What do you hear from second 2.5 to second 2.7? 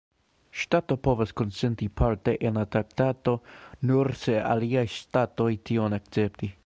la